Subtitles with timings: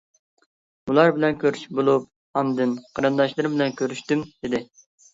[0.91, 2.09] بۇلار بىلەن كۆرۈشۈپ بولۇپ
[2.43, 4.69] ئاندىن قېرىنداشلىرىم بىلەن كۆرۈشتۈم، -دېدى.